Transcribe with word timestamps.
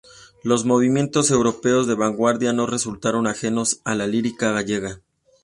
Los 0.41 0.65
movimientos 0.65 1.29
europeos 1.29 1.85
de 1.85 1.93
vanguardia 1.93 2.53
no 2.53 2.65
resultaron 2.65 3.27
ajenos 3.27 3.81
a 3.83 3.93
la 3.93 4.07
lírica 4.07 4.51
gallega. 4.51 4.99